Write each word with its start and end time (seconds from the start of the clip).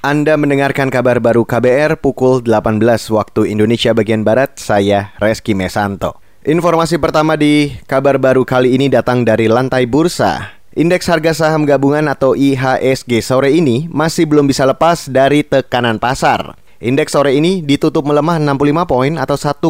Anda 0.00 0.40
mendengarkan 0.40 0.88
kabar 0.88 1.20
baru 1.20 1.44
KBR 1.44 2.00
pukul 2.00 2.40
18 2.40 2.80
waktu 3.12 3.52
Indonesia 3.52 3.92
bagian 3.92 4.24
Barat, 4.24 4.56
saya 4.56 5.12
Reski 5.20 5.52
Mesanto. 5.52 6.16
Informasi 6.40 6.96
pertama 6.96 7.36
di 7.36 7.76
kabar 7.84 8.16
baru 8.16 8.48
kali 8.48 8.80
ini 8.80 8.88
datang 8.88 9.28
dari 9.28 9.44
lantai 9.44 9.84
bursa. 9.84 10.56
Indeks 10.72 11.04
harga 11.04 11.36
saham 11.36 11.68
gabungan 11.68 12.08
atau 12.08 12.32
IHSG 12.32 13.20
sore 13.20 13.52
ini 13.52 13.92
masih 13.92 14.24
belum 14.24 14.48
bisa 14.48 14.64
lepas 14.64 15.04
dari 15.04 15.44
tekanan 15.44 16.00
pasar. 16.00 16.56
Indeks 16.80 17.12
sore 17.12 17.36
ini 17.36 17.60
ditutup 17.60 18.08
melemah 18.08 18.40
65 18.40 18.88
poin 18.88 19.12
atau 19.20 19.36
1,3 19.36 19.68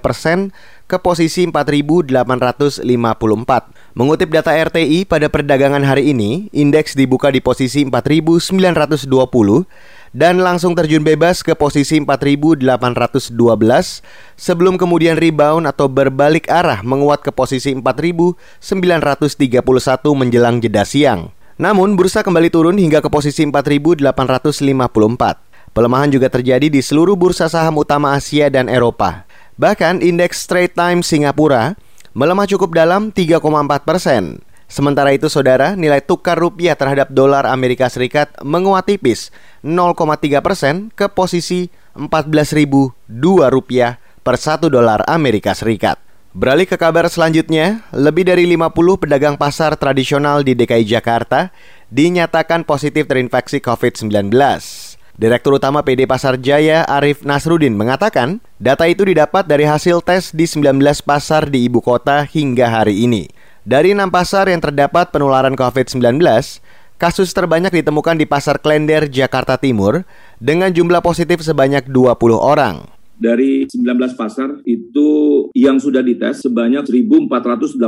persen 0.00 0.56
ke 0.86 1.02
posisi 1.02 1.42
4.854. 1.50 2.14
Mengutip 3.98 4.30
data 4.30 4.54
RTI 4.54 5.02
pada 5.02 5.26
perdagangan 5.26 5.82
hari 5.82 6.14
ini, 6.14 6.46
indeks 6.54 6.94
dibuka 6.94 7.34
di 7.34 7.42
posisi 7.42 7.82
4.920 7.82 9.10
dan 10.14 10.38
langsung 10.40 10.78
terjun 10.78 11.02
bebas 11.02 11.42
ke 11.42 11.58
posisi 11.58 11.98
4.812 11.98 12.62
sebelum 14.38 14.78
kemudian 14.78 15.18
rebound 15.18 15.66
atau 15.66 15.90
berbalik 15.90 16.46
arah 16.46 16.80
menguat 16.86 17.20
ke 17.20 17.34
posisi 17.34 17.74
4.931 17.74 18.62
menjelang 20.14 20.62
jeda 20.62 20.86
siang. 20.86 21.34
Namun, 21.56 21.96
bursa 21.96 22.22
kembali 22.22 22.52
turun 22.52 22.78
hingga 22.78 23.02
ke 23.02 23.10
posisi 23.10 23.42
4.854. 23.42 24.06
Pelemahan 25.76 26.08
juga 26.08 26.32
terjadi 26.32 26.72
di 26.72 26.80
seluruh 26.80 27.20
bursa 27.20 27.52
saham 27.52 27.76
utama 27.76 28.16
Asia 28.16 28.48
dan 28.48 28.70
Eropa. 28.70 29.25
Bahkan 29.56 30.04
indeks 30.04 30.44
Straits 30.44 30.76
Times 30.76 31.08
Singapura 31.08 31.80
melemah 32.12 32.44
cukup 32.44 32.76
dalam 32.76 33.08
3,4 33.08 33.40
persen. 33.88 34.44
Sementara 34.68 35.16
itu, 35.16 35.32
saudara, 35.32 35.72
nilai 35.72 36.04
tukar 36.04 36.36
rupiah 36.36 36.76
terhadap 36.76 37.08
dolar 37.08 37.48
Amerika 37.48 37.88
Serikat 37.88 38.36
menguat 38.44 38.84
tipis 38.84 39.32
0,3 39.64 40.44
persen 40.44 40.92
ke 40.92 41.08
posisi 41.08 41.72
14.002 41.96 42.92
rupiah 43.48 43.96
per 44.20 44.36
1 44.36 44.68
dolar 44.68 45.08
Amerika 45.08 45.56
Serikat. 45.56 45.96
Beralih 46.36 46.68
ke 46.68 46.76
kabar 46.76 47.08
selanjutnya, 47.08 47.80
lebih 47.96 48.28
dari 48.28 48.44
50 48.44 49.00
pedagang 49.00 49.40
pasar 49.40 49.72
tradisional 49.80 50.44
di 50.44 50.52
DKI 50.52 50.84
Jakarta 50.84 51.48
dinyatakan 51.88 52.68
positif 52.68 53.08
terinfeksi 53.08 53.64
COVID-19. 53.64 54.36
Direktur 55.16 55.56
Utama 55.56 55.80
PD 55.80 56.04
Pasar 56.04 56.36
Jaya 56.36 56.84
Arif 56.84 57.24
Nasrudin 57.24 57.72
mengatakan, 57.72 58.36
data 58.60 58.84
itu 58.84 59.00
didapat 59.00 59.48
dari 59.48 59.64
hasil 59.64 60.04
tes 60.04 60.28
di 60.28 60.44
19 60.44 60.76
pasar 61.00 61.48
di 61.48 61.64
ibu 61.64 61.80
kota 61.80 62.20
hingga 62.28 62.68
hari 62.68 63.08
ini. 63.08 63.32
Dari 63.64 63.96
enam 63.96 64.12
pasar 64.12 64.52
yang 64.52 64.60
terdapat 64.60 65.16
penularan 65.16 65.56
COVID-19, 65.56 66.20
kasus 67.00 67.32
terbanyak 67.32 67.72
ditemukan 67.80 68.20
di 68.20 68.28
Pasar 68.28 68.60
Klender, 68.60 69.08
Jakarta 69.08 69.56
Timur, 69.56 70.04
dengan 70.36 70.68
jumlah 70.68 71.00
positif 71.00 71.40
sebanyak 71.40 71.88
20 71.88 72.36
orang. 72.36 72.95
Dari 73.16 73.64
19 73.64 74.12
pasar 74.12 74.60
itu 74.68 75.08
yang 75.56 75.80
sudah 75.80 76.04
dites 76.04 76.44
sebanyak 76.44 76.84
1.418 76.84 77.80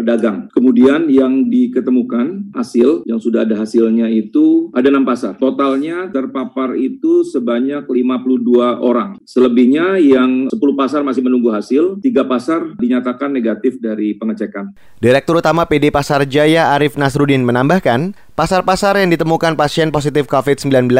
pedagang. 0.00 0.48
Kemudian 0.48 1.12
yang 1.12 1.52
diketemukan 1.52 2.56
hasil 2.56 3.04
yang 3.04 3.20
sudah 3.20 3.44
ada 3.44 3.52
hasilnya 3.60 4.08
itu 4.08 4.72
ada 4.72 4.88
6 4.88 5.04
pasar. 5.04 5.32
Totalnya 5.36 6.08
terpapar 6.08 6.72
itu 6.80 7.20
sebanyak 7.20 7.84
52 7.84 8.80
orang. 8.80 9.20
Selebihnya 9.28 10.00
yang 10.00 10.48
10 10.48 10.56
pasar 10.72 11.04
masih 11.04 11.20
menunggu 11.20 11.52
hasil, 11.52 12.00
3 12.00 12.24
pasar 12.24 12.72
dinyatakan 12.80 13.28
negatif 13.28 13.76
dari 13.76 14.16
pengecekan. 14.16 14.72
Direktur 15.04 15.44
Utama 15.44 15.68
PD 15.68 15.92
Pasar 15.92 16.24
Jaya 16.24 16.72
Arif 16.72 16.96
Nasrudin 16.96 17.44
menambahkan, 17.44 18.16
pasar-pasar 18.42 18.98
yang 18.98 19.14
ditemukan 19.14 19.54
pasien 19.54 19.94
positif 19.94 20.26
COVID-19 20.26 20.90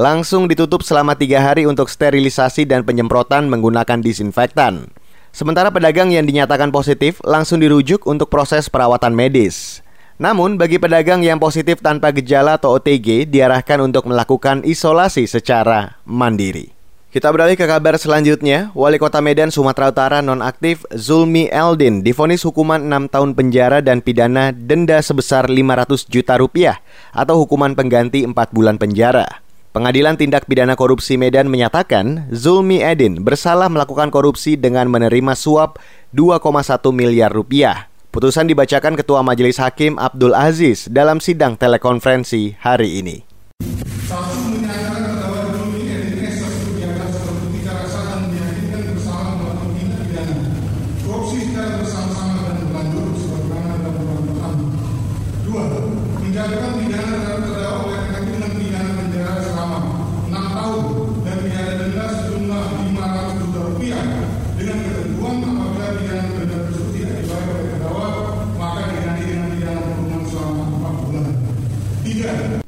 langsung 0.00 0.48
ditutup 0.48 0.80
selama 0.80 1.12
tiga 1.12 1.36
hari 1.36 1.68
untuk 1.68 1.92
sterilisasi 1.92 2.64
dan 2.64 2.88
penyemprotan 2.88 3.52
menggunakan 3.52 4.00
disinfektan. 4.00 4.88
Sementara 5.28 5.68
pedagang 5.68 6.08
yang 6.08 6.24
dinyatakan 6.24 6.72
positif 6.72 7.20
langsung 7.20 7.60
dirujuk 7.60 8.08
untuk 8.08 8.32
proses 8.32 8.72
perawatan 8.72 9.12
medis. 9.12 9.84
Namun, 10.16 10.56
bagi 10.56 10.80
pedagang 10.80 11.20
yang 11.20 11.36
positif 11.36 11.84
tanpa 11.84 12.16
gejala 12.16 12.56
atau 12.56 12.80
OTG 12.80 13.28
diarahkan 13.28 13.84
untuk 13.84 14.08
melakukan 14.08 14.64
isolasi 14.64 15.28
secara 15.28 16.00
mandiri. 16.08 16.79
Kita 17.10 17.26
beralih 17.34 17.58
ke 17.58 17.66
kabar 17.66 17.98
selanjutnya. 17.98 18.70
Wali 18.70 18.94
Kota 18.94 19.18
Medan, 19.18 19.50
Sumatera 19.50 19.90
Utara 19.90 20.22
nonaktif 20.22 20.86
Zulmi 20.94 21.50
Eldin 21.50 22.06
difonis 22.06 22.46
hukuman 22.46 22.78
6 22.78 23.10
tahun 23.10 23.34
penjara 23.34 23.82
dan 23.82 23.98
pidana 23.98 24.54
denda 24.54 25.02
sebesar 25.02 25.50
500 25.50 26.06
juta 26.06 26.38
rupiah 26.38 26.78
atau 27.10 27.42
hukuman 27.42 27.74
pengganti 27.74 28.22
4 28.22 28.30
bulan 28.54 28.78
penjara. 28.78 29.42
Pengadilan 29.74 30.22
Tindak 30.22 30.46
Pidana 30.46 30.78
Korupsi 30.78 31.18
Medan 31.18 31.50
menyatakan 31.50 32.30
Zulmi 32.30 32.78
Edin 32.78 33.26
bersalah 33.26 33.66
melakukan 33.66 34.14
korupsi 34.14 34.54
dengan 34.54 34.86
menerima 34.86 35.34
suap 35.34 35.82
2,1 36.14 36.94
miliar 36.94 37.34
rupiah. 37.34 37.90
Putusan 38.14 38.46
dibacakan 38.46 38.94
Ketua 38.94 39.26
Majelis 39.26 39.58
Hakim 39.58 39.98
Abdul 39.98 40.30
Aziz 40.30 40.86
dalam 40.86 41.18
sidang 41.18 41.58
telekonferensi 41.58 42.54
hari 42.62 43.02
ini. 43.02 43.29
dijatuhkan 56.40 56.72
pidana 56.80 57.16
terhadap 57.20 57.40
terdakwa 57.44 57.80
oleh 57.84 58.00
hakim 58.16 58.32
dengan 58.32 58.52
pidana 58.56 58.90
penjara 58.96 59.34
selama 59.44 59.78
6 60.32 60.56
tahun. 60.56 61.09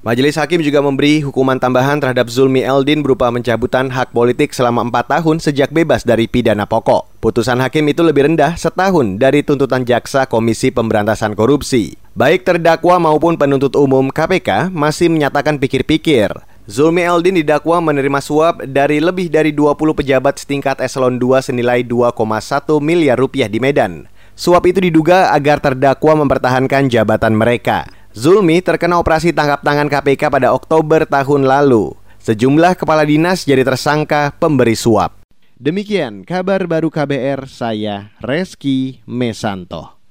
Majelis 0.02 0.34
Hakim 0.34 0.58
juga 0.66 0.82
memberi 0.82 1.22
hukuman 1.22 1.62
tambahan 1.62 2.02
terhadap 2.02 2.26
Zulmi 2.26 2.58
Eldin 2.58 3.06
berupa 3.06 3.30
mencabutan 3.30 3.86
hak 3.86 4.10
politik 4.10 4.50
selama 4.50 4.82
empat 4.82 5.06
tahun 5.06 5.38
sejak 5.38 5.70
bebas 5.70 6.02
dari 6.02 6.26
pidana 6.26 6.66
pokok. 6.66 7.22
Putusan 7.22 7.62
hakim 7.62 7.86
itu 7.86 8.02
lebih 8.02 8.26
rendah 8.26 8.58
setahun 8.58 9.22
dari 9.22 9.46
tuntutan 9.46 9.86
jaksa 9.86 10.26
Komisi 10.26 10.74
Pemberantasan 10.74 11.38
Korupsi. 11.38 11.94
Baik 12.18 12.42
terdakwa 12.42 12.98
maupun 12.98 13.38
penuntut 13.38 13.78
umum 13.78 14.10
KPK 14.10 14.74
masih 14.74 15.06
menyatakan 15.06 15.62
pikir-pikir. 15.62 16.34
Zulmi 16.66 17.06
Eldin 17.06 17.38
didakwa 17.38 17.78
menerima 17.78 18.18
suap 18.18 18.66
dari 18.66 18.98
lebih 18.98 19.30
dari 19.30 19.54
20 19.54 19.78
pejabat 19.94 20.34
setingkat 20.34 20.82
eselon 20.82 21.22
2 21.22 21.46
senilai 21.46 21.86
2,1 21.86 22.18
miliar 22.82 23.22
rupiah 23.22 23.46
di 23.46 23.62
Medan. 23.62 24.10
Suap 24.34 24.66
itu 24.66 24.82
diduga 24.82 25.30
agar 25.30 25.62
terdakwa 25.62 26.26
mempertahankan 26.26 26.91
jabatan 26.91 27.38
mereka. 27.38 28.01
Zulmi 28.12 28.60
terkena 28.60 29.00
operasi 29.00 29.32
tangkap 29.32 29.64
tangan 29.64 29.88
KPK 29.88 30.28
pada 30.28 30.52
Oktober 30.52 31.08
tahun 31.08 31.48
lalu. 31.48 31.96
Sejumlah 32.20 32.76
kepala 32.76 33.08
dinas 33.08 33.48
jadi 33.48 33.64
tersangka 33.64 34.36
pemberi 34.36 34.76
suap. 34.76 35.24
Demikian 35.56 36.28
kabar 36.28 36.68
baru 36.68 36.92
KBR 36.92 37.48
saya 37.48 38.12
Reski 38.20 39.00
Mesanto. 39.08 40.01